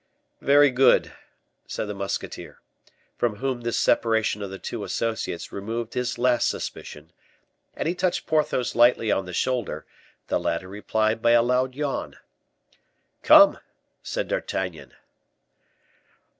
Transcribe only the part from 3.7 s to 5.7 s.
separation of the two associates